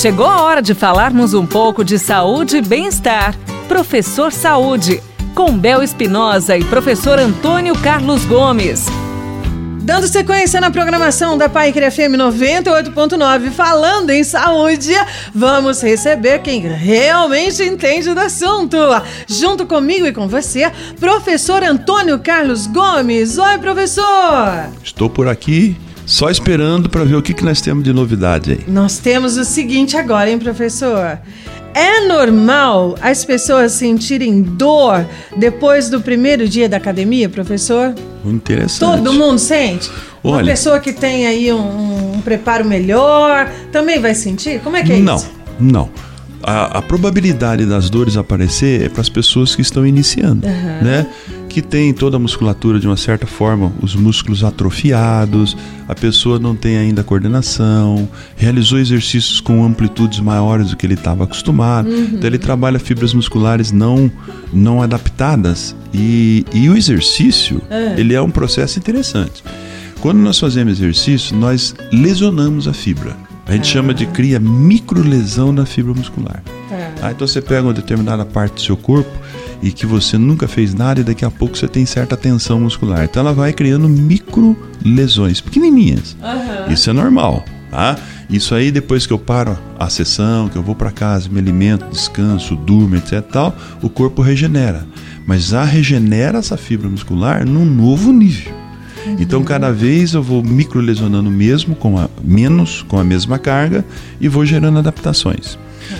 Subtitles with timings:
[0.00, 3.34] Chegou a hora de falarmos um pouco de saúde e bem-estar.
[3.66, 5.02] Professor Saúde,
[5.34, 8.86] com Bel Espinosa e professor Antônio Carlos Gomes.
[9.82, 14.92] Dando sequência na programação da Pai FM 98.9, falando em saúde,
[15.34, 18.76] vamos receber quem realmente entende do assunto.
[19.26, 20.70] Junto comigo e com você,
[21.00, 23.36] professor Antônio Carlos Gomes.
[23.36, 24.70] Oi, professor!
[24.80, 25.76] Estou por aqui
[26.08, 28.64] só esperando para ver o que, que nós temos de novidade aí.
[28.66, 31.18] Nós temos o seguinte agora, hein, professor?
[31.74, 37.94] É normal as pessoas sentirem dor depois do primeiro dia da academia, professor?
[38.24, 38.80] Interessante.
[38.80, 39.90] Todo mundo sente?
[40.24, 44.60] Olha, Uma pessoa que tem aí um, um preparo melhor também vai sentir?
[44.60, 45.30] Como é que é não, isso?
[45.60, 45.90] Não,
[46.48, 50.82] a, a, probabilidade das dores aparecer é para as pessoas que estão iniciando, uhum.
[50.82, 51.06] né?
[51.46, 55.54] Que tem toda a musculatura de uma certa forma, os músculos atrofiados,
[55.86, 61.24] a pessoa não tem ainda coordenação, realizou exercícios com amplitudes maiores do que ele estava
[61.24, 62.12] acostumado, uhum.
[62.14, 64.10] então ele trabalha fibras musculares não
[64.50, 67.98] não adaptadas e, e o exercício uhum.
[67.98, 69.44] ele é um processo interessante.
[70.00, 73.27] Quando nós fazemos exercício, nós lesionamos a fibra.
[73.48, 73.72] A gente ah.
[73.72, 76.42] chama de cria microlesão na fibra muscular.
[76.70, 76.90] Ah.
[77.00, 79.10] Ah, então você pega uma determinada parte do seu corpo
[79.62, 83.04] e que você nunca fez nada e daqui a pouco você tem certa tensão muscular.
[83.04, 86.16] Então ela vai criando micro lesões pequenininhas.
[86.22, 86.72] Uhum.
[86.72, 87.96] Isso é normal, tá?
[88.28, 91.86] Isso aí depois que eu paro a sessão, que eu vou para casa, me alimento,
[91.90, 94.86] descanso, durmo, etc, tal, o corpo regenera.
[95.26, 98.52] Mas já regenera essa fibra muscular num novo nível.
[99.08, 99.16] Uhum.
[99.18, 103.84] Então, cada vez eu vou micro lesionando mesmo, com a, menos, com a mesma carga,
[104.20, 105.58] e vou gerando adaptações.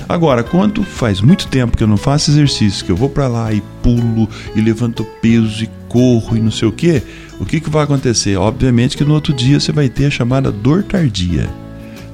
[0.09, 3.53] Agora, quando faz muito tempo que eu não faço exercício, que eu vou para lá
[3.53, 7.03] e pulo e levanto peso e corro e não sei o que,
[7.41, 8.37] o que, que vai acontecer?
[8.37, 11.49] Obviamente que no outro dia você vai ter a chamada dor tardia.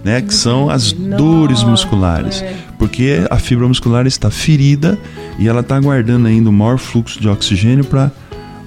[0.04, 2.54] Né, que são as Nossa, dores musculares, é.
[2.78, 4.98] porque a fibra muscular está ferida
[5.38, 8.12] e ela está aguardando ainda o maior fluxo de oxigênio para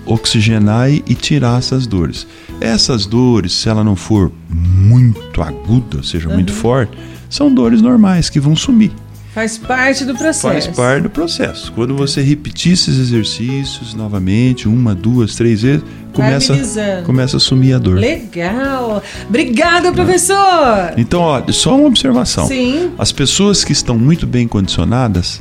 [0.08, 2.26] oxigenar e tirar essas dores.
[2.60, 6.36] Essas dores, se ela não for muito aguda, ou seja, uhum.
[6.36, 6.98] muito forte,
[7.30, 8.92] são dores normais que vão sumir.
[9.38, 10.42] Faz parte do processo.
[10.48, 11.72] Faz parte do processo.
[11.74, 17.78] Quando você repetir esses exercícios novamente, uma, duas, três vezes, começa, começa a sumir a
[17.78, 18.00] dor.
[18.00, 19.04] Legal.
[19.30, 20.94] Obrigada, professor.
[20.98, 22.48] Então, olha, só uma observação.
[22.48, 22.90] Sim.
[22.98, 25.40] As pessoas que estão muito bem condicionadas,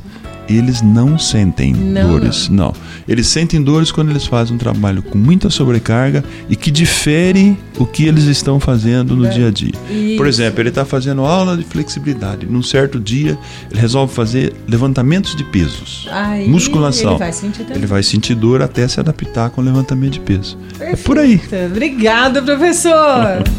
[0.49, 2.67] eles não sentem não, dores, não.
[2.67, 2.73] não.
[3.07, 7.85] Eles sentem dores quando eles fazem um trabalho com muita sobrecarga e que difere o
[7.85, 9.29] que eles estão fazendo no é.
[9.29, 9.73] dia a dia.
[9.89, 10.17] Isso.
[10.17, 12.45] Por exemplo, ele está fazendo aula de flexibilidade.
[12.45, 13.37] Num certo dia,
[13.69, 17.11] ele resolve fazer levantamentos de pesos, Aí, musculação.
[17.11, 17.77] Ele vai sentir também.
[17.77, 20.57] Ele vai sentir dor até se adaptar com o levantamento de peso.
[20.77, 20.93] Perfeito.
[20.93, 21.41] É por aí.
[21.67, 23.43] Obrigada, professor.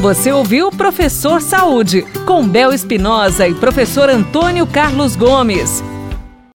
[0.00, 5.82] Você ouviu Professor Saúde, com Bel Espinosa e professor Antônio Carlos Gomes.